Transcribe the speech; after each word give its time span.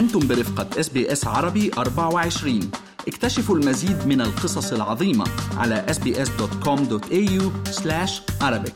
أنتم 0.00 0.28
برفقة 0.28 0.80
SBS 0.80 1.26
عربي 1.26 1.70
24 1.78 2.70
اكتشفوا 3.08 3.56
المزيد 3.56 4.06
من 4.06 4.20
القصص 4.20 4.72
العظيمة 4.72 5.24
على 5.56 5.86
sbs.com.au 5.88 7.42
arabic 8.42 8.72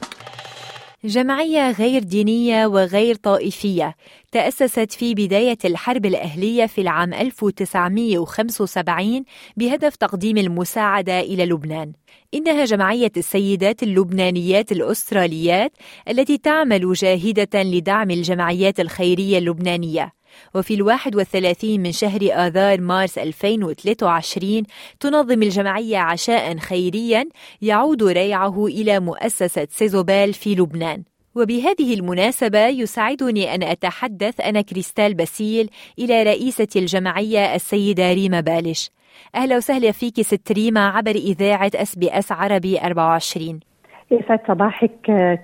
جمعية 1.05 1.71
غير 1.71 2.03
دينية 2.03 2.67
وغير 2.67 3.15
طائفية 3.15 3.95
تأسست 4.33 4.93
في 4.93 5.15
بداية 5.15 5.59
الحرب 5.65 6.07
الأهلية 6.07 6.67
في 6.67 6.81
العام 6.81 7.15
1975 7.15 9.25
بهدف 9.57 9.97
تقديم 9.97 10.37
المساعدة 10.37 11.21
إلى 11.21 11.47
لبنان. 11.47 11.93
إنها 12.35 12.65
جمعية 12.65 13.13
السيدات 13.17 13.83
اللبنانيات 13.83 14.73
الأستراليات 14.73 15.73
التي 16.09 16.39
تعمل 16.39 16.93
جاهدة 16.93 17.63
لدعم 17.63 18.11
الجمعيات 18.11 18.81
الخيرية 18.81 19.39
اللبنانية. 19.39 20.13
وفي 20.55 20.75
الواحد 20.75 21.17
والثلاثين 21.17 21.83
من 21.83 21.93
شهر 21.93 22.21
آذار 22.23 22.81
مارس 22.81 23.19
2023 23.19 24.63
تنظم 25.01 25.43
الجمعية 25.43 25.99
عشاء 25.99 26.57
خيريا 26.57 27.25
يعود 27.63 28.03
ريعه 28.03 28.67
إلى 28.67 29.01
مؤسسة 29.01 29.67
سيزوبال 29.71 30.33
في 30.33 30.55
لبنان. 30.55 31.03
وبهذه 31.35 31.95
المناسبة 31.95 32.67
يسعدني 32.67 33.55
أن 33.55 33.63
أتحدث 33.63 34.41
أنا 34.41 34.61
كريستال 34.61 35.15
باسيل 35.15 35.71
إلى 35.99 36.23
رئيسة 36.23 36.69
الجمعية 36.77 37.55
السيدة 37.55 38.13
ريما 38.13 38.41
بالش. 38.41 38.91
أهلا 39.35 39.57
وسهلا 39.57 39.93
فيك 39.93 40.21
ست 40.21 40.53
ريما 40.53 40.89
عبر 40.89 41.11
إذاعة 41.11 41.71
SBS 41.75 42.33
عربي 42.33 42.81
24 42.81 43.61
يسعد 44.11 44.41
صباحك 44.49 44.91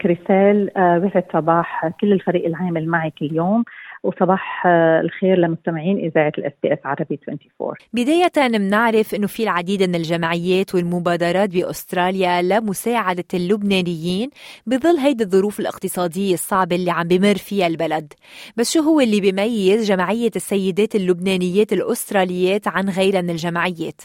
كريستال. 0.02 0.70
ويسعد 0.76 1.24
صباح 1.32 1.88
كل 2.00 2.12
الفريق 2.12 2.46
العامل 2.46 2.88
معك 2.88 3.22
اليوم. 3.22 3.64
وصباح 4.02 4.66
آه، 4.66 5.00
الخير 5.00 5.38
لمستمعين 5.38 5.98
إذاعة 5.98 6.32
ال 6.38 6.52
SBS 6.62 6.78
عربي 6.84 7.18
24 7.28 7.74
بداية 7.92 8.58
بنعرف 8.58 9.14
إنه 9.14 9.26
في 9.26 9.42
العديد 9.42 9.82
من 9.82 9.94
الجمعيات 9.94 10.74
والمبادرات 10.74 11.50
بأستراليا 11.50 12.42
لمساعدة 12.42 13.24
اللبنانيين 13.34 14.30
بظل 14.66 14.96
هيدي 14.96 15.24
الظروف 15.24 15.60
الاقتصادية 15.60 16.34
الصعبة 16.34 16.76
اللي 16.76 16.90
عم 16.90 17.08
بمر 17.08 17.34
فيها 17.34 17.66
البلد. 17.66 18.12
بس 18.56 18.72
شو 18.74 18.80
هو 18.80 19.00
اللي 19.00 19.20
بيميز 19.20 19.92
جمعية 19.92 20.30
السيدات 20.36 20.94
اللبنانيات 20.94 21.72
الأستراليات 21.72 22.68
عن 22.68 22.88
غيرها 22.88 23.20
من 23.22 23.30
الجمعيات؟ 23.30 24.00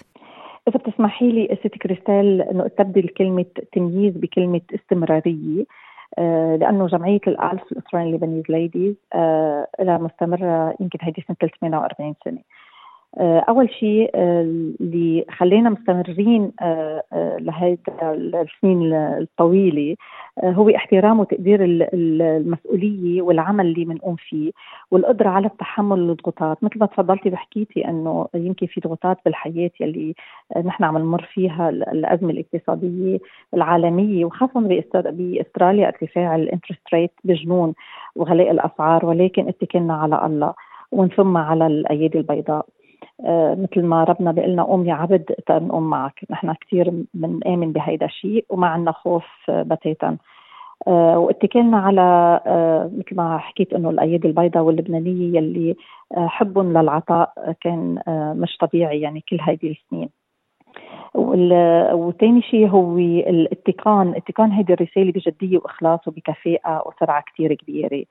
إذا 0.67 0.77
بتسمحي 0.77 1.31
لي 1.31 1.57
ست 1.59 1.75
كريستال 1.81 2.41
إنه 2.41 2.65
أستبدل 2.65 3.07
كلمة 3.17 3.45
تمييز 3.73 4.13
بكلمة 4.17 4.61
استمرارية. 4.75 5.65
لأنه 6.59 6.87
جمعية 6.87 7.21
الألف 7.27 7.71
ال 7.71 7.75
Australian 7.75 8.11
Lebanese 8.11 8.43
Ladies 8.49 8.95
لها 9.79 9.97
مستمرة 9.97 10.75
يمكن 10.79 10.99
هيدي 11.01 11.25
سنة 11.27 11.49
48 11.61 12.15
سنة. 12.25 12.37
آه، 12.37 12.64
أول 13.19 13.69
شيء 13.69 14.11
آه، 14.15 14.41
اللي 14.81 15.25
خلينا 15.37 15.69
مستمرين 15.69 16.51
لهيدا 17.39 18.13
السنين 18.13 18.93
الطويلة 18.93 19.95
هو 20.43 20.69
احترام 20.69 21.19
وتقدير 21.19 21.59
المسؤولية 21.63 23.21
والعمل 23.21 23.65
اللي 23.65 23.85
بنقوم 23.85 24.15
فيه 24.15 24.51
والقدرة 24.91 25.29
على 25.29 25.47
التحمل 25.47 26.09
الضغوطات 26.09 26.63
مثل 26.63 26.79
ما 26.79 26.85
تفضلتي 26.85 27.29
وحكيتي 27.29 27.87
إنه 27.87 28.27
يمكن 28.33 28.67
في 28.67 28.81
ضغوطات 28.81 29.17
بالحياة 29.25 29.71
يلي 29.79 30.15
نحن 30.65 30.83
عم 30.83 30.97
نمر 30.97 31.29
فيها 31.33 31.69
الأزمة 31.69 32.29
الاقتصادية 32.29 33.19
العالمية 33.53 34.25
وخاصة 34.25 34.59
بأستراليا 35.05 35.87
ارتفاع 35.87 36.35
الإنترست 36.35 36.93
ريت 36.93 37.11
بجنون 37.23 37.73
وغلاء 38.15 38.51
الأسعار 38.51 39.05
ولكن 39.05 39.47
اتكلنا 39.47 39.93
على 39.93 40.25
الله 40.25 40.53
ومن 40.91 41.09
ثم 41.09 41.37
على 41.37 41.67
الأيادي 41.67 42.17
البيضاء. 42.17 42.59
آه، 42.59 42.74
مثل 43.57 43.83
ما 43.83 44.03
ربنا 44.03 44.31
بيقول 44.31 44.51
لنا 44.51 44.63
قوم 44.63 44.85
يا 44.85 44.93
عبد 44.93 45.23
تنقوم 45.23 45.89
معك. 45.89 46.19
نحن 46.29 46.53
كثير 46.53 46.93
بنآمن 47.13 47.71
بهيدا 47.71 48.05
الشيء 48.05 48.45
وما 48.49 48.67
عندنا 48.67 48.91
خوف 48.91 49.25
بتاتا. 49.49 50.17
آه، 50.87 51.17
واتكلنا 51.17 51.77
على 51.77 52.01
آه، 52.45 52.91
مثل 52.97 53.15
ما 53.15 53.37
حكيت 53.37 53.73
إنه 53.73 53.89
الايادي 53.89 54.27
البيضاء 54.27 54.63
واللبنانية 54.63 55.37
يلي 55.37 55.75
حبهم 56.17 56.77
للعطاء 56.77 57.55
كان 57.61 58.01
مش 58.37 58.57
طبيعي 58.57 59.01
يعني 59.01 59.23
كل 59.29 59.39
هذه 59.41 59.71
السنين. 59.71 60.09
وثاني 61.93 62.41
شيء 62.41 62.67
هو 62.67 62.97
الاتقان 62.97 64.15
اتقان 64.15 64.51
هذه 64.51 64.73
الرسالة 64.73 65.11
بجدية 65.11 65.57
وإخلاص 65.57 66.07
وبكفاءة 66.07 66.87
وسرعة 66.87 67.23
كثير 67.33 67.53
كبيرة. 67.53 67.97
آه 67.97 68.05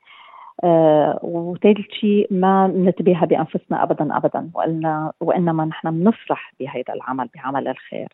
وثالث 1.22 1.90
شيء 2.00 2.26
ما 2.30 2.66
نتباهى 2.66 3.26
بأنفسنا 3.26 3.82
ابدا 3.82 4.16
ابدا 4.16 4.50
وإلنا 4.54 5.12
وإنما 5.20 5.64
نحن 5.64 5.90
بنفرح 5.90 6.52
بهذا 6.60 6.94
العمل 6.94 7.28
بعمل 7.34 7.68
الخير. 7.68 8.08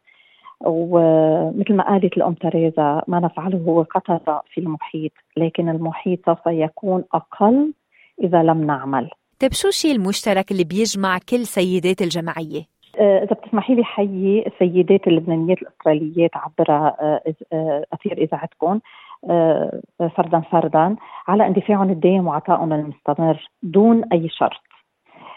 ومثل 0.64 1.74
ما 1.74 1.84
قالت 1.84 2.16
الأم 2.16 2.34
تريزا 2.34 3.02
ما 3.08 3.20
نفعله 3.20 3.58
هو 3.58 3.82
قطره 3.82 4.42
في 4.54 4.60
المحيط 4.60 5.12
لكن 5.36 5.68
المحيط 5.68 6.26
سوف 6.26 6.46
يكون 6.46 7.04
أقل 7.14 7.72
إذا 8.22 8.42
لم 8.42 8.64
نعمل. 8.64 9.10
طيب 9.40 9.52
شو 9.52 9.68
الشيء 9.68 9.96
المشترك 9.96 10.50
اللي 10.50 10.64
بيجمع 10.64 11.18
كل 11.28 11.46
سيدات 11.46 12.02
الجمعية؟ 12.02 12.62
آه، 12.98 13.24
إذا 13.24 13.34
بتسمحي 13.34 13.74
لي 13.74 13.84
حيي 13.84 14.46
السيدات 14.46 15.06
اللبنانيات 15.06 15.62
الأستراليات 15.62 16.30
عبر 16.34 16.70
آه، 16.70 17.20
آه، 17.52 17.84
أثير 17.92 18.18
إذاعتكم. 18.18 18.80
فردا 20.16 20.40
فردا 20.40 20.96
على 21.28 21.46
اندفاعهم 21.46 21.90
الدائم 21.90 22.26
وعطائهم 22.26 22.72
المستمر 22.72 23.48
دون 23.62 24.04
أي 24.12 24.28
شرط. 24.28 24.60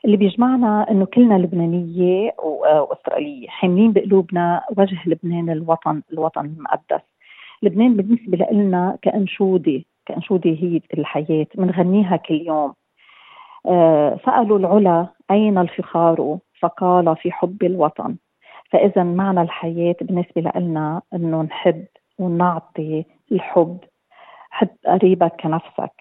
اللي 0.06 0.18
بيجمعنا 0.18 0.92
إنه 0.92 1.06
كلنا 1.06 1.34
لبنانية 1.34 2.36
وأسترالية 2.44 3.48
حاملين 3.48 3.94
بقلوبنا 3.94 4.64
وجه 4.78 4.98
لبنان 5.06 5.50
الوطن 5.50 6.02
الوطن 6.14 6.46
المقدس. 6.46 7.02
لبنان 7.64 7.98
بالنسبة 7.98 8.48
لنا 8.52 8.98
كأنشودة 9.02 9.82
كأنشودة 10.06 10.50
هي 10.50 10.82
الحياة 10.94 11.48
بنغنيها 11.56 12.16
كل 12.18 12.42
يوم. 12.42 12.74
سألوا 14.26 14.60
العلا 14.60 15.08
أين 15.32 15.58
الفخار؟ 15.58 16.38
فقال 16.60 17.16
في 17.16 17.32
حب 17.32 17.64
الوطن. 17.64 18.16
فإذا 18.70 19.04
معنى 19.04 19.42
الحياة 19.42 19.96
بالنسبة 20.02 20.52
لنا 20.56 21.02
أنه 21.14 21.42
نحب 21.42 21.86
ونعطي 22.20 23.06
الحب 23.32 23.78
حب 24.52 24.70
قريبك 24.88 25.34
كنفسك. 25.42 25.92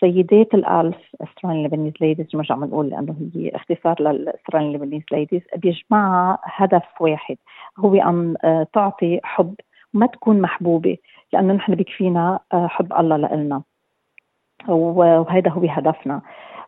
سيدات 0.00 0.54
الألف 0.54 0.96
Australian 1.22 1.64
Lebanese 1.66 1.92
Ladies 2.00 2.36
مش 2.36 2.50
عم 2.50 2.64
نقول 2.64 2.88
لأنه 2.88 3.16
هي 3.34 3.48
اختصار 3.54 4.02
لل 4.02 4.14
Australian 4.14 4.72
Lebanese 4.72 5.02
Ladies 5.12 5.42
بيجمعها 5.56 6.38
هدف 6.44 7.00
واحد 7.00 7.36
هو 7.78 7.94
أن 7.94 8.36
آه، 8.44 8.66
تعطي 8.72 9.20
حب 9.22 9.54
وما 9.94 10.06
تكون 10.06 10.40
محبوبة 10.40 10.96
لأنه 11.32 11.54
نحن 11.54 11.74
بكفينا 11.74 12.38
آه، 12.52 12.66
حب 12.66 12.92
الله 12.92 13.16
لإلنا. 13.16 13.62
وهذا 14.68 15.50
هو 15.50 15.66
هدفنا. 15.68 16.22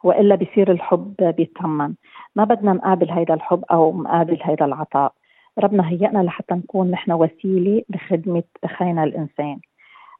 وإلا 0.04 0.34
بيصير 0.34 0.70
الحب 0.70 1.14
بيتمن 1.36 1.94
ما 2.36 2.44
بدنا 2.44 2.72
نقابل 2.72 3.10
هيدا 3.10 3.34
الحب 3.34 3.64
أو 3.70 4.02
نقابل 4.02 4.38
هيدا 4.42 4.64
العطاء. 4.64 5.12
ربنا 5.58 5.88
هيئنا 5.88 6.18
لحتى 6.18 6.54
نكون 6.54 6.90
نحن 6.90 7.12
وسيلة 7.12 7.82
لخدمة 7.90 8.42
أخينا 8.64 9.04
الإنسان. 9.04 9.58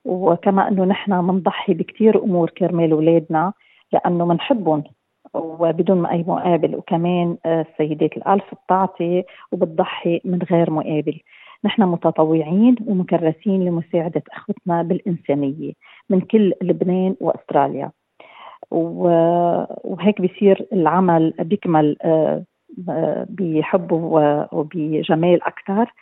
وكما 0.04 0.69
أنه 0.69 0.84
نحن 0.84 1.26
بنضحي 1.26 1.75
بكثير 1.75 2.22
أمور 2.25 2.50
كرمال 2.50 2.93
أولادنا 2.93 3.53
لأنه 3.93 4.25
بنحبهم 4.25 4.84
وبدون 5.34 6.03
ما 6.03 6.10
أي 6.10 6.25
مقابل. 6.28 6.76
وكمان 6.76 7.37
السيدات 7.47 8.16
الألف 8.16 8.54
بتعطي 8.65 9.25
وبتضحي 9.53 10.20
من 10.25 10.38
غير 10.50 10.70
مقابل. 10.70 11.20
نحن 11.64 11.82
متطوعين 11.82 12.76
ومكرسين 12.87 13.64
لمساعدة 13.64 14.22
أخوتنا 14.32 14.82
بالإنسانية 14.82 15.72
من 16.10 16.20
كل 16.20 16.53
لبنان 16.62 17.16
وأستراليا. 17.20 17.90
وهيك 18.70 20.20
بيصير 20.20 20.67
العمل 20.73 21.34
بيكمل 21.38 21.96
آه، 22.02 22.08
آه، 22.08 22.44
بحب 23.28 23.92
وبجمال 24.52 25.42
أكثر. 25.42 25.92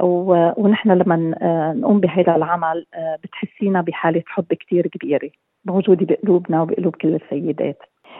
ونحن 0.00 0.90
لما 0.90 1.34
آه، 1.42 1.72
نقوم 1.72 2.00
بهذا 2.00 2.36
العمل 2.36 2.86
بتحسينا 3.22 3.80
بحالة 3.80 4.22
حب 4.26 4.44
كثير 4.44 4.86
كبيرة 4.86 5.30
موجودة 5.64 6.06
بقلوبنا 6.06 6.62
وبقلوب 6.62 6.96
كل 6.96 7.14
السيدات. 7.14 7.78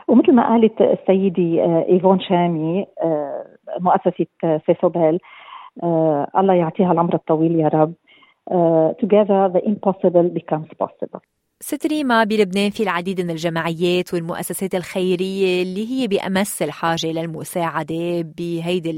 ومثل 0.09 0.33
ما 0.33 0.49
قالت 0.49 0.81
السيدة 0.81 1.85
إيفون 1.89 2.21
شامي 2.21 2.87
مؤسسة 3.81 4.27
سيسوبيل 4.67 5.19
الله 6.39 6.55
يعطيها 6.55 6.93
العمر 6.93 7.15
الطويل 7.15 7.61
يا 7.61 7.69
رب. 7.69 7.95
together 9.03 9.49
the 9.55 9.63
impossible 9.71 10.29
becomes 10.39 10.71
possible. 10.83 11.21
ست 11.61 11.87
ريما 11.87 12.25
بلبنان 12.25 12.71
في 12.71 12.83
العديد 12.83 13.21
من 13.21 13.31
الجمعيات 13.31 14.15
والمؤسسات 14.15 14.75
الخيرية 14.75 15.63
اللي 15.63 15.91
هي 15.91 16.07
بأمس 16.07 16.63
الحاجة 16.63 17.07
للمساعدة 17.07 18.23
بهيدي 18.39 18.91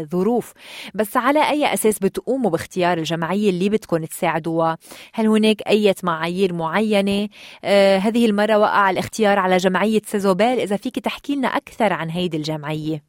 الظروف 0.00 0.52
بس 0.94 1.16
على 1.16 1.50
أي 1.50 1.74
أساس 1.74 1.98
بتقوموا 1.98 2.50
باختيار 2.50 2.98
الجمعية 2.98 3.50
اللي 3.50 3.68
بدكم 3.68 4.04
تساعدوها؟ 4.04 4.76
هل 5.14 5.26
هناك 5.26 5.62
أي 5.68 5.94
معايير 6.04 6.52
معينة؟ 6.54 7.28
آه 7.64 7.98
هذه 7.98 8.26
المرة 8.26 8.58
وقع 8.58 8.90
الاختيار 8.90 9.38
على 9.38 9.56
جمعية 9.56 10.00
سيزوبال 10.04 10.60
إذا 10.60 10.76
فيك 10.76 10.98
تحكي 10.98 11.36
لنا 11.36 11.48
أكثر 11.48 11.92
عن 11.92 12.10
هيدي 12.10 12.36
الجمعية. 12.36 13.02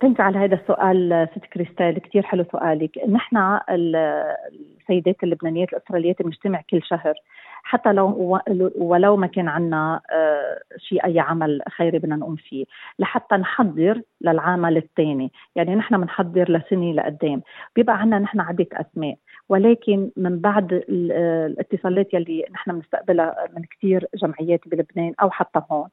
تنك 0.00 0.20
على 0.20 0.38
هذا 0.38 0.54
السؤال 0.54 1.28
ست 1.36 1.44
كريستال. 1.44 1.98
كثير 1.98 2.22
حلو 2.22 2.44
سؤالك. 2.52 2.90
نحن 3.08 3.36
السيدات 3.70 5.16
اللبنانيات 5.22 5.68
الأستراليات 5.72 6.22
بنجتمع 6.22 6.62
كل 6.70 6.80
شهر 6.82 7.14
حتى 7.62 7.92
لو 7.92 8.38
ولو 8.76 9.16
ما 9.16 9.26
كان 9.26 9.48
عندنا 9.48 10.00
آه، 10.12 10.60
شيء 10.76 11.04
أي 11.04 11.20
عمل 11.20 11.62
خيري 11.76 11.98
بدنا 11.98 12.16
نقوم 12.16 12.36
فيه. 12.36 12.64
لحتى 12.98 13.36
نحضر 13.36 14.02
للعمل 14.20 14.76
الثاني. 14.76 15.32
يعني 15.56 15.74
نحن 15.74 16.00
بنحضر 16.00 16.50
لسنة 16.52 16.92
لقدام. 16.92 17.42
بيبقى 17.76 18.00
عندنا 18.00 18.18
نحن 18.18 18.40
عدة 18.40 18.66
أسماء. 18.72 19.16
ولكن 19.48 20.10
من 20.16 20.38
بعد 20.40 20.72
آه، 21.12 21.46
الاتصالات 21.46 22.14
يلي 22.14 22.44
نحن 22.52 22.72
بنستقبلها 22.72 23.34
من 23.56 23.62
كثير 23.64 24.06
جمعيات 24.14 24.60
بلبنان 24.66 25.14
أو 25.22 25.30
حتى 25.30 25.62
هون. 25.72 25.88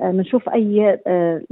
بنشوف 0.00 0.48
أي 0.48 1.00
آه، 1.06 1.42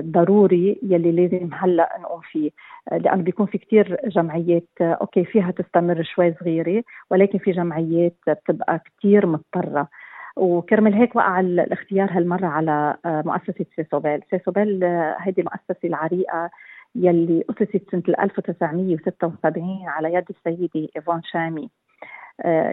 ضروري 0.00 0.78
يلي 0.82 1.12
لازم 1.12 1.50
هلأ 1.54 1.98
نقوم 2.00 2.20
فيه. 2.20 2.50
آه، 2.92 2.96
لأنه 2.98 3.22
بيكون 3.22 3.46
في 3.46 3.58
كثير 3.58 3.96
جمعيات 4.04 4.68
آه، 4.80 4.98
okay 5.00 5.24
فيها 5.24 5.50
تستمر 5.50 6.02
شوي 6.02 6.34
صغيرة 6.40 6.82
ولكن 7.10 7.38
في 7.38 7.50
جمعيات 7.52 8.16
بتبقى 8.28 8.80
كثير 8.98 9.26
مضطرة. 9.26 9.88
وكرمال 10.36 10.94
هيك 10.94 11.16
وقع 11.16 11.40
الاختيار 11.40 12.10
هالمرة 12.10 12.46
على 12.46 12.96
مؤسسة 13.04 13.66
سيسوبيل، 13.76 14.20
سيسوبيل 14.30 14.84
هيدي 15.18 15.40
المؤسسه 15.40 15.78
العريقة 15.84 16.50
يلي 16.94 17.44
أسست 17.50 17.90
سنة 17.90 18.02
1976 18.08 19.84
على 19.86 20.14
يد 20.14 20.24
السيدة 20.30 20.88
إيفون 20.96 21.22
شامي. 21.22 21.62
آه، 21.62 21.85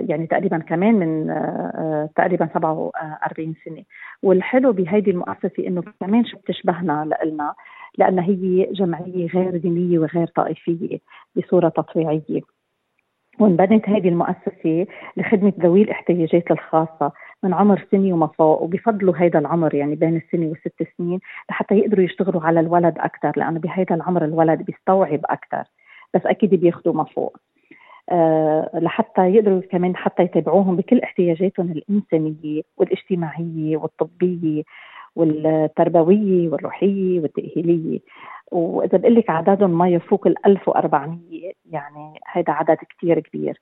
يعني 0.09 0.27
تقريبا 0.27 0.57
كمان 0.57 0.93
من 0.93 1.29
آه، 1.29 1.71
آه، 1.75 2.09
تقريبا 2.15 2.49
47 2.53 3.55
سنة. 3.65 3.83
والحلو 4.23 4.71
بهيدي 4.71 5.11
المؤسسة 5.11 5.67
إنه 5.67 5.83
كمان 5.99 6.25
شو 6.25 6.37
بتشبهنا 6.37 7.09
لنا 7.25 7.53
لأن 7.97 8.19
هي 8.19 8.69
جمعية 8.71 9.27
غير 9.27 9.57
دينية 9.57 9.99
وغير 9.99 10.27
طائفية 10.27 10.99
بصورة 11.35 11.69
تطويعية. 11.69 12.41
وانبنت 13.39 13.89
هذه 13.89 14.09
المؤسسة 14.09 14.85
لخدمة 15.17 15.53
ذوي 15.59 15.81
الاحتياجات 15.81 16.51
الخاصة 16.51 17.11
من 17.43 17.53
عمر 17.53 17.87
سنة 17.91 18.13
وما 18.13 18.27
فوق 18.27 18.61
وبفضلوا 18.61 19.15
هذا 19.15 19.39
العمر 19.39 19.75
يعني 19.75 19.95
بين 19.95 20.15
السنة 20.15 20.47
والست 20.47 20.83
سنين 20.97 21.19
لحتى 21.49 21.75
يقدروا 21.75 22.05
يشتغلوا 22.05 22.41
على 22.41 22.59
الولد 22.59 22.97
أكثر 22.97 23.31
لأنه 23.37 23.59
بهذا 23.59 23.95
العمر 23.95 24.25
الولد 24.25 24.61
بيستوعب 24.61 25.19
أكثر 25.25 25.63
بس 26.13 26.21
أكيد 26.25 26.55
بياخذوا 26.55 26.93
ما 26.93 27.03
فوق. 27.03 27.37
آه، 27.37 27.52
لحتى 28.73 29.29
يقدروا 29.29 29.61
كمان 29.61 29.95
حتى 29.95 30.23
يتابعوهم 30.23 30.75
بكل 30.75 30.99
احتياجاتهم 30.99 31.71
الإنسانية 31.71 32.61
والاجتماعية 32.77 33.77
والطبية 33.77 34.63
والتربوية 35.15 36.49
والروحية 36.49 37.19
والتأهيلية 37.19 37.99
وإذا 38.51 38.97
بقول 38.97 39.15
لك 39.15 39.29
عددهم 39.29 39.77
ما 39.77 39.89
يفوق 39.89 40.27
ال 40.27 40.45
1400 40.45 41.51
يعني 41.71 42.19
هذا 42.31 42.53
عدد 42.53 42.77
كثير 42.97 43.19
كبير. 43.19 43.61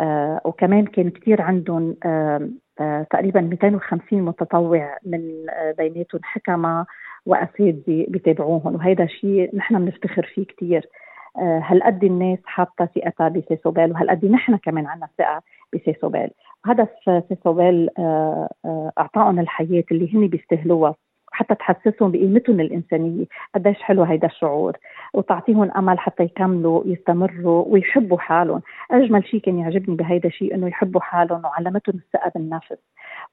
آه 0.00 0.40
وكمان 0.44 0.86
كان 0.86 1.10
كثير 1.10 1.42
عندهم 1.42 1.96
آه 2.04 2.48
آه 2.80 3.06
تقريبا 3.10 3.40
250 3.40 4.22
متطوع 4.22 4.98
من 5.06 5.50
آه 5.50 5.74
بيناتهم 5.78 6.20
حكمة 6.24 6.86
وأساتذة 7.26 8.06
بيتابعوهم. 8.08 8.74
وهذا 8.74 9.06
شيء 9.06 9.56
نحن 9.56 9.84
بنفتخر 9.84 10.30
فيه 10.34 10.44
كثير 10.46 10.78
آه، 10.78 11.03
هالقد 11.36 12.04
الناس 12.04 12.38
حاطة 12.44 12.88
ثقتها 12.94 13.28
بسيسوبال 13.28 13.92
وهالقد 13.92 14.24
نحن 14.24 14.56
كمان 14.56 14.86
عندنا 14.86 15.08
ثقة 15.18 15.42
بسيسوبال 15.72 16.30
هدف 16.66 16.88
سيسوبال 17.28 17.90
آه، 17.98 18.48
آه، 18.64 18.92
اعطائهم 18.98 19.40
الحياة 19.40 19.84
اللي 19.90 20.14
هن 20.14 20.26
بيستاهلوها 20.26 20.94
حتى 21.34 21.54
تحسسهم 21.54 22.10
بقيمتهم 22.10 22.60
الإنسانية. 22.60 23.24
قديش 23.54 23.82
حلو 23.82 24.02
هيدا 24.02 24.26
الشعور. 24.26 24.76
وتعطيهم 25.14 25.70
أمل 25.70 25.98
حتى 25.98 26.22
يكملوا 26.22 26.82
يستمروا 26.86 27.64
ويحبوا 27.68 28.18
حالهم. 28.18 28.62
أجمل 28.90 29.26
شيء 29.26 29.40
كان 29.40 29.58
يعجبني 29.58 29.96
بهيدا 29.96 30.28
الشيء 30.28 30.54
إنه 30.54 30.68
يحبوا 30.68 31.00
حالهم 31.00 31.44
وعلمتهم 31.44 31.94
الثقة 31.94 32.32
بالنفس. 32.34 32.78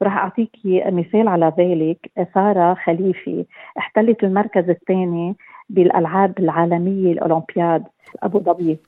وراح 0.00 0.16
أعطيكي 0.16 0.84
مثال 0.90 1.28
على 1.28 1.52
ذلك. 1.58 2.10
سارة 2.34 2.74
خليفي 2.74 3.44
احتلت 3.78 4.24
المركز 4.24 4.70
الثاني 4.70 5.36
بالألعاب 5.68 6.38
العالمية 6.38 7.12
الأولمبياد 7.12 7.84
أبو 8.22 8.38
ظبي. 8.40 8.78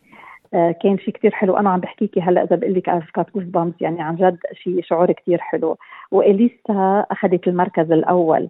آه، 0.55 0.73
كان 0.83 0.99
شيء 0.99 1.15
كثير 1.15 1.31
حلو. 1.31 1.57
أنا 1.57 1.71
عم 1.71 1.81
بحكيكي 1.81 2.21
هلأ 2.21 2.43
إذا 2.43 2.57
بقول 2.57 2.75
لك 2.75 3.03
got 3.15 3.27
goosebumps 3.35 3.73
يعني 3.81 4.03
عن 4.03 4.17
جد 4.17 4.39
شيء 4.53 4.83
شعور 4.83 5.13
كثير 5.13 5.39
حلو. 5.39 5.77
وإليسا 6.11 7.07
أخذت 7.11 7.49
المركز 7.49 7.93
الأول. 7.93 8.49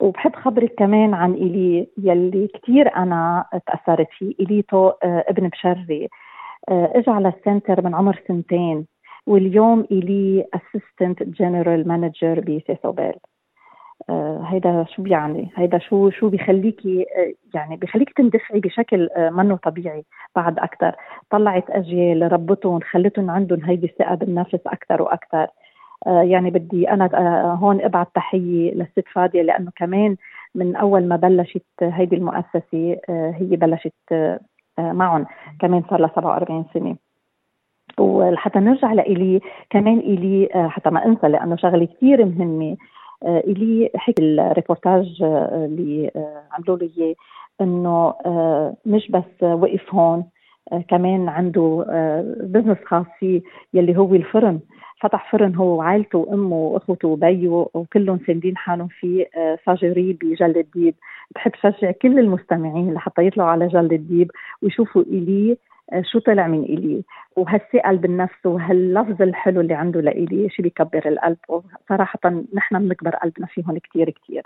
وبحب 0.00 0.36
خبرك 0.36 0.74
كمان 0.78 1.14
عن 1.14 1.34
إيلي 1.34 1.88
يلي 1.98 2.48
كثير 2.48 2.96
أنا 2.96 3.44
تأثرت 3.66 4.08
فيه. 4.18 4.34
إليتو 4.40 4.88
آه، 4.88 5.24
ابن 5.28 5.48
بشري. 5.48 6.08
آه، 6.68 6.92
اجى 6.94 7.10
على 7.10 7.28
ال 7.28 7.36
center 7.36 7.84
من 7.84 7.94
عمر 7.94 8.22
سنتين. 8.28 8.86
واليوم 9.26 9.86
إلي 9.90 10.46
assistant 10.54 11.22
general 11.22 11.88
manager 11.88 12.40
بسيسوبيل 12.40 13.14
هيدا 14.50 14.84
شو 14.96 15.02
بيعني؟ 15.02 15.50
هيدا 15.56 15.78
شو 15.78 16.10
شو 16.10 16.28
بيخليكي 16.28 17.06
آه، 17.16 17.32
يعني 17.54 17.76
بيخليك 17.76 18.12
تندفعي 18.16 18.60
بشكل 18.60 19.08
آه، 19.16 19.30
منه 19.30 19.56
طبيعي 19.56 20.04
بعد 20.36 20.58
أكثر 20.58 20.94
طلعت 21.30 21.70
أجيال 21.70 22.32
ربتهم 22.32 22.80
خلتهم 22.80 23.30
عندهم 23.30 23.64
هيدي 23.64 23.86
الثقة 23.86 24.14
بالنفس 24.14 24.60
أكثر 24.66 25.02
وأكثر 25.02 25.46
يعني 26.06 26.50
بدي 26.50 26.90
أنا 26.90 27.10
هون 27.62 27.80
أبعت 27.80 28.08
تحية 28.14 28.74
للست 28.74 29.04
فاديه 29.12 29.42
لأنه 29.42 29.70
كمان 29.76 30.16
من 30.54 30.76
أول 30.76 31.08
ما 31.08 31.16
بلشت 31.16 31.64
هيدي 31.82 32.16
المؤسسة 32.16 32.96
هي 33.08 33.56
بلشت 33.56 34.38
معهم 34.78 35.26
كمان 35.60 35.82
صار 35.90 36.00
لها 36.00 36.10
47 36.14 36.64
سنة. 36.74 36.96
وحتى 37.98 38.58
نرجع 38.58 38.92
لإلي 38.92 39.40
كمان 39.70 39.98
إلي 39.98 40.48
حتى 40.54 40.90
ما 40.90 41.06
أنسى 41.06 41.28
لأنه 41.28 41.56
شغلة 41.56 41.84
كثير 41.84 42.24
مهمة. 42.24 42.72
آه، 42.72 42.76
إلي 43.24 43.90
حكي 43.94 44.22
الريبورتاج 44.22 45.22
آه، 45.22 45.64
اللي 45.64 46.10
آه، 46.16 46.42
عملوا 46.52 46.76
لي 46.76 46.90
إياه 46.98 47.14
إنه 47.60 48.14
مش 48.86 49.10
بس 49.10 49.42
وقف 49.42 49.94
هون 49.94 50.24
كمان 50.88 51.28
عنده 51.28 51.84
business 52.40 52.78
خاص 52.86 53.06
فيه 53.18 53.42
يلي 53.74 53.98
هو 53.98 54.14
الفرن. 54.14 54.60
فتح 55.00 55.32
فرن 55.32 55.54
هو 55.54 55.78
وعائلته 55.78 56.18
وأمه 56.18 56.56
وأخوته 56.56 57.08
وبيه 57.08 57.48
وكلهم 57.74 58.20
ساندين 58.26 58.56
حالهم 58.56 58.88
فيه 58.88 59.30
ساجري 59.66 60.12
بجل 60.12 60.56
الديب. 60.56 60.94
بحب 61.34 61.52
شجع 61.62 61.90
كل 61.90 62.18
المستمعين 62.18 62.94
لحتى 62.94 63.26
يطلعوا 63.26 63.50
على 63.50 63.68
جل 63.68 63.92
الديب 63.92 64.30
ويشوفوا 64.62 65.02
إلي 65.02 65.56
شو 66.02 66.18
طلع 66.18 66.46
من 66.46 66.62
إلي؟ 66.62 67.04
وهالثقة 67.36 67.96
بالنفس 67.96 68.46
وهاللفظ 68.46 69.22
الحلو 69.22 69.60
اللي 69.60 69.74
عنده 69.74 70.00
لإلي 70.00 70.48
شيء 70.50 70.62
بيكبر 70.62 71.08
القلب. 71.08 71.38
وصراحة 71.48 72.18
نحن 72.54 72.78
بنكبر 72.78 73.10
قلبنا 73.10 73.46
فيهم 73.46 73.78
كثير 73.78 74.10
كثير 74.10 74.42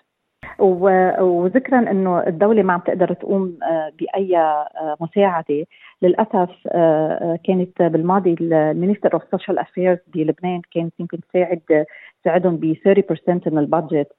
وذكرا 0.58 1.90
إنه 1.90 2.26
الدولة 2.26 2.62
ما 2.62 2.72
عم 2.72 2.80
تقدر 2.80 3.12
تقوم 3.12 3.58
آه، 3.62 3.92
بأي 3.98 4.36
آه، 4.38 4.96
مساعدة. 5.00 5.66
للأسف 6.02 6.50
آه، 6.68 7.38
كانت 7.44 7.82
بالماضي 7.82 8.36
ال 8.40 8.49
Minister 8.49 9.14
of 9.14 9.22
Social 9.30 9.58
Affairs 9.58 9.98
بلبنان 10.14 10.60
كانت 10.74 10.92
يمكن 10.98 11.20
تساعد 11.20 11.86
تساعدهم 12.22 12.56
ب 12.56 12.74
30% 12.84 13.50
من 13.50 13.58
ال 13.58 13.65
budget. 13.65 14.12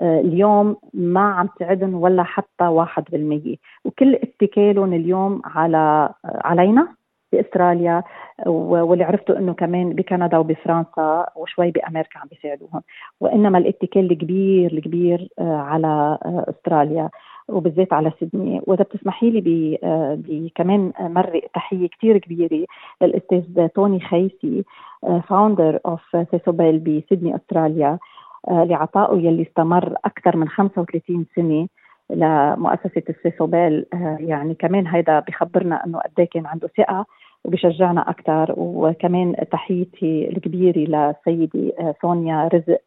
اليوم 0.00 0.76
ما 0.94 1.20
عم 1.20 1.48
تعدن 1.58 1.94
ولا 1.94 2.22
حتى 2.22 2.68
1% 2.68 3.56
وكل 3.84 4.14
اتكالهم 4.14 4.92
اليوم 4.92 5.42
على 5.44 6.14
علينا 6.24 6.88
بأستراليا 7.32 8.02
واللي 8.46 9.04
عرفته 9.04 9.38
إنه 9.38 9.54
كمان 9.54 9.92
بكندا 9.92 10.38
وبفرنسا 10.38 11.26
وشوي 11.36 11.70
بأمريكا 11.70 12.18
عم 12.18 12.28
بيساعدوهم. 12.28 12.82
وإنما 13.20 13.58
الاتكال 13.58 14.12
الكبير 14.12 14.72
الكبير 14.72 15.28
آه، 15.38 15.56
على 15.56 16.18
آه، 16.24 16.44
أستراليا 16.48 17.10
وبالذات 17.48 17.92
على 17.92 18.12
سيدني. 18.20 18.60
وإذا 18.66 18.84
بتسمحي 18.84 19.30
لي 19.30 19.78
آه، 19.84 20.18
كمان 20.54 20.92
مرة 21.00 21.42
تحية 21.54 21.88
كثير 21.88 22.18
كبيرة 22.18 22.66
للأستاذ 23.02 23.68
توني 23.68 24.00
خيسي 24.00 24.64
founder 25.28 25.80
of 25.86 26.16
سيسوبيل 26.30 26.78
بسيدني 26.78 27.36
أستراليا. 27.36 27.98
لعطائه 28.50 29.18
يلي 29.18 29.42
استمر 29.42 29.94
أكثر 30.04 30.36
من 30.36 30.48
35 30.48 31.26
سنة 31.36 31.68
لمؤسسة 32.10 33.02
السيسوبيل 33.08 33.86
يعني 34.18 34.54
كمان 34.54 34.86
هيدا 34.86 35.20
بخبرنا 35.20 35.84
إنه 35.86 35.98
قد 35.98 36.10
إيه 36.18 36.28
كان 36.28 36.46
عنده 36.46 36.68
ثقة 36.76 37.06
وبيشجعنا 37.44 38.10
أكثر. 38.10 38.54
وكمان 38.56 39.34
تحيتي 39.52 40.28
الكبيرة 40.28 40.78
لسيدي 40.78 41.72
سونيا 42.02 42.48
رزق 42.54 42.78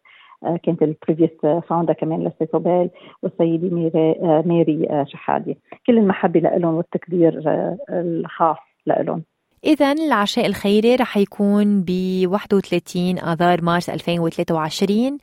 كانت 0.64 0.84
ال 0.84 0.93
previous 0.93 1.64
founder 1.66 1.94
كمان 1.94 2.24
لسيسوبيل 2.24 2.90
والسيدة 3.24 3.76
ميري 3.76 4.16
ميري 4.46 5.06
شحادي 5.06 5.58
كل 5.88 5.98
المحبة 5.98 6.40
لهم 6.40 6.74
والتقدير 6.76 7.42
الخاص 7.90 8.58
لهم 8.88 9.24
إذا 9.66 9.92
العشاء 9.92 10.46
الخيري 10.46 10.96
رح 10.96 11.18
يكون 11.18 11.84
ب 11.88 11.92
31 12.28 13.20
آذار 13.20 13.62
مارس 13.62 13.90
2023 13.90 15.18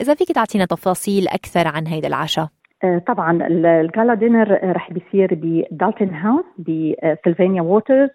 إذا 0.00 0.14
فيك 0.14 0.32
تعطينا 0.32 0.64
تفاصيل 0.64 1.28
أكثر 1.28 1.68
عن 1.68 1.86
هذا 1.86 2.08
العشاء. 2.08 2.48
آه، 2.84 2.98
طبعا 3.06 3.46
ال 3.46 3.60
gala 3.60 4.14
dinner 4.14 4.58
رح 4.62 4.92
بيصير 4.92 5.34
ب 5.34 5.43
Doltone 5.43 6.10
House 6.10 6.44
بسلفانيا 6.58 7.62
ووترز 7.62 8.10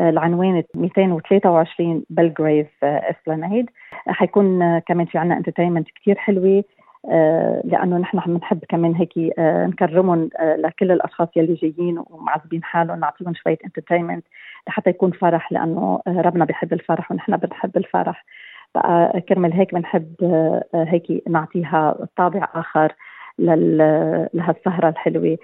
العنوان 0.00 0.62
223 0.74 2.04
بلغريف 2.10 2.66
Esplanade 2.84 3.70
حيكون 4.08 4.78
كمان 4.78 5.06
في 5.06 5.18
عنا 5.18 5.36
entertainment 5.36 5.86
كثير 6.00 6.14
حلوة. 6.18 6.58
آه، 6.58 6.64
لأنه 7.64 7.98
نحن 7.98 8.18
بنحب 8.34 8.58
كمان 8.68 8.94
هيك 8.94 9.12
آه، 9.38 9.66
نكرمهم 9.66 10.30
لكل 10.40 10.92
الأشخاص 10.92 11.28
يلي 11.36 11.54
جايين 11.54 12.02
ومعذبين 12.10 12.64
حالهم 12.64 13.00
نعطيهم 13.00 13.34
شوية 13.34 13.58
entertainment 13.64 14.24
لحتى 14.68 14.90
يكون 14.90 15.10
فرح 15.10 15.52
لأنه 15.52 16.00
ربنا 16.08 16.44
بيحب 16.44 16.72
الفرح 16.72 17.12
ونحن 17.12 17.36
بنحب 17.36 17.76
الفرح. 17.76 18.24
بقى 18.74 19.20
كرمال 19.20 19.52
هيك 19.52 19.74
بنحب 19.74 20.14
هيك 20.74 21.22
نعطيها 21.28 22.06
طابع 22.16 22.48
آخر 22.54 22.92
لهالسهرة 23.38 24.88
الحلوة. 24.88 25.38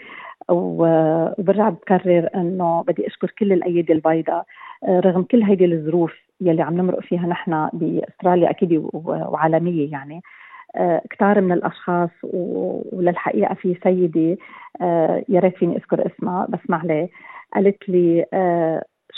وبرجع 0.50 1.68
بكرر 1.68 2.28
إنه 2.34 2.82
بدي 2.82 3.06
أشكر 3.06 3.30
كل 3.38 3.52
الأيادي 3.52 3.92
البيضاء 3.92 4.44
رغم 4.88 5.22
كل 5.22 5.42
هيدي 5.42 5.64
الظروف 5.64 6.12
يلي 6.40 6.62
عم 6.62 6.74
نمرق 6.76 7.00
فيها 7.00 7.26
نحن 7.26 7.68
بأستراليا 7.72 8.50
أكيد 8.50 8.88
وعالمية 8.92 9.92
يعني. 9.92 10.22
كتار 11.10 11.40
من 11.40 11.52
الأشخاص 11.52 12.10
وللحقيقة 12.22 13.54
في 13.54 13.76
سيدة 13.82 14.36
يا 15.28 15.40
ريت 15.40 15.56
فيني 15.56 15.76
أذكر 15.76 16.06
اسمها 16.06 16.46
بس 16.48 16.58
ما 16.68 16.76
عليه 16.76 17.08
قالت 17.54 17.88
لي 17.88 18.26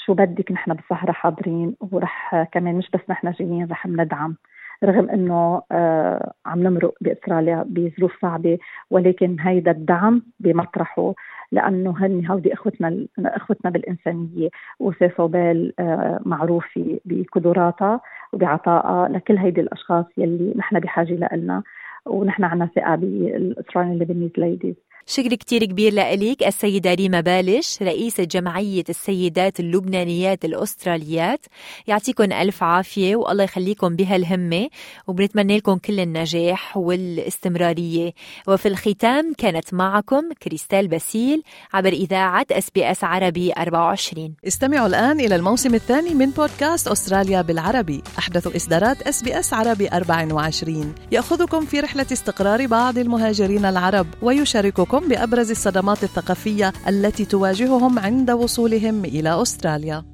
شو 0.06 0.14
بدك 0.14 0.52
نحن 0.52 0.75
بالسهرة 0.75 1.12
حاضرين 1.12 1.76
ورح 1.92 2.42
كمان 2.52 2.75
مش 2.75 2.90
بس 2.94 3.00
نحن 3.11 3.30
جايين 3.30 3.68
رح 3.70 3.87
بندعم 3.87 4.37
رغم 4.85 5.11
إنه 5.11 5.62
آه 5.73 6.33
عم 6.47 6.62
نمرق 6.62 6.95
بأستراليا 7.00 7.64
بظروف 7.69 8.21
صعبة 8.23 8.59
ولكن 8.90 9.37
هيدا 9.40 9.71
الدعم 9.71 10.23
بمطرحه 10.40 11.14
لأنه 11.52 11.95
هن 11.99 12.26
هودي 12.26 12.52
أخوتنا 12.54 13.07
أخوتنا 13.19 13.71
بالإنسانية 13.71 14.49
وسي 14.81 15.11
صوبال 15.16 15.73
آه 15.78 16.21
معروفة 16.25 16.99
بقدراتها 17.04 18.00
وبعطائها 18.33 19.09
لكل 19.09 19.37
هيدي 19.37 19.61
الأشخاص 19.61 20.04
يلي 20.19 20.54
نحن 20.57 20.81
بحاجة 20.81 21.12
لنا 21.33 21.62
ونحن 22.07 22.45
عنا 22.45 22.69
ثقة 22.76 22.95
بال 22.94 23.12
Australian 23.12 23.99
Lebanese 23.99 24.30
Ladies 24.38 24.75
شكر 25.06 25.34
كتير 25.34 25.64
كبير 25.64 25.92
لإليك. 25.92 26.42
السيدة 26.42 26.94
ريما 26.94 27.20
بالش 27.20 27.82
رئيسة 27.82 28.25
جمعية 28.25 28.84
السيدات 28.88 29.61
اللبنانيات 29.61 30.44
الأستراليات. 30.44 31.46
يعطيكم 31.87 32.32
ألف 32.32 32.62
عافية 32.62 33.16
والله 33.16 33.44
يخليكم 33.44 33.96
بهالهمة 33.96 34.68
وبنتمنى 35.06 35.56
لكم 35.56 35.76
كل 35.76 36.00
النجاح 36.00 36.76
والاستمرارية. 36.76 38.12
وفي 38.49 38.68
الختام 38.68 39.32
كانت 39.38 39.75
معكم 39.75 40.32
كريستال 40.42 40.88
باسيل 40.88 41.42
عبر 41.75 41.92
إذاعة 41.92 42.46
إس 42.52 42.70
بي 42.70 42.90
إس 42.90 43.04
عربي 43.04 43.52
24 43.52 44.34
استمعوا 44.46 44.87
الآن 44.87 45.20
إلى 45.20 45.37
الموسم 45.37 45.75
الثاني 45.75 46.14
من 46.14 46.30
بودكاست 46.30 46.88
أستراليا 46.88 47.42
بالعربي. 47.42 48.02
أحدث 48.18 48.56
إصدارات 48.56 49.02
إس 49.02 49.23
بي 49.23 49.38
إس 49.38 49.54
عربي 49.54 49.88
24 49.88 50.94
يأخذكم 51.12 51.66
في 51.66 51.80
رحلة 51.80 52.06
استقرار 52.12 52.66
بعض 52.66 52.99
المهاجرين 52.99 53.64
العرب 53.64 54.06
ويشارككم 54.23 54.93
بأبرز 54.98 55.50
الصدمات 55.50 56.04
الثقافية 56.04 56.72
التي 56.88 57.24
تواجههم 57.24 57.98
عند 57.98 58.30
وصولهم 58.30 59.04
إلى 59.04 59.42
أستراليا. 59.42 60.13